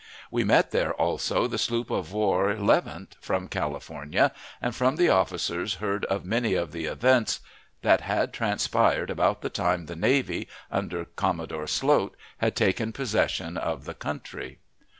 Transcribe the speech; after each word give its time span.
We 0.31 0.43
met 0.43 0.71
there 0.71 0.95
also 0.95 1.45
the 1.45 1.59
sloop 1.59 1.91
of 1.91 2.11
war 2.11 2.55
levant, 2.55 3.17
from 3.21 3.47
California, 3.47 4.31
and 4.59 4.75
from 4.75 4.95
the 4.95 5.09
officers 5.09 5.75
heard 5.75 6.05
of 6.05 6.25
many 6.25 6.55
of 6.55 6.71
the 6.71 6.85
events 6.85 7.39
that 7.83 8.01
had 8.01 8.33
transpired 8.33 9.11
about 9.11 9.41
the 9.43 9.51
time 9.51 9.85
the 9.85 9.95
navy, 9.95 10.47
under 10.71 11.05
Commodore 11.05 11.67
Sloat, 11.67 12.17
had 12.39 12.55
taken 12.55 12.91
possession 12.93 13.57
of 13.57 13.85
the 13.85 13.93
country. 13.93 14.57